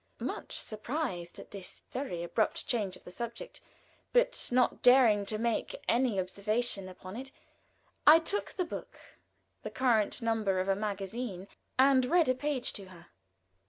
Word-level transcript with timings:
Much 0.19 0.57
surprised 0.57 1.37
at 1.37 1.51
this 1.51 1.83
very 1.91 2.23
abrupt 2.23 2.65
change 2.65 2.95
of 2.95 3.03
the 3.03 3.11
subject, 3.11 3.61
but 4.13 4.49
not 4.51 4.81
daring 4.81 5.27
to 5.27 5.37
make 5.37 5.79
any 5.87 6.19
observation 6.19 6.89
upon 6.89 7.15
it, 7.15 7.31
I 8.07 8.17
took 8.17 8.53
the 8.53 8.65
book 8.65 8.99
the 9.61 9.69
current 9.69 10.19
number 10.19 10.59
of 10.59 10.67
a 10.67 10.75
magazine 10.75 11.47
and 11.77 12.03
read 12.07 12.27
a 12.27 12.33
page 12.33 12.73
to 12.73 12.85
her. 12.85 13.07